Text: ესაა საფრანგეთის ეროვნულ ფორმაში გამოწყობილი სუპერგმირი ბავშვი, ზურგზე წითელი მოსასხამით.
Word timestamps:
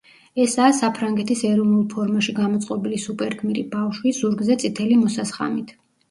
ესაა 0.43 0.69
საფრანგეთის 0.75 1.41
ეროვნულ 1.49 1.83
ფორმაში 1.91 2.33
გამოწყობილი 2.39 3.01
სუპერგმირი 3.03 3.65
ბავშვი, 3.75 4.13
ზურგზე 4.21 4.57
წითელი 4.65 4.97
მოსასხამით. 5.03 5.75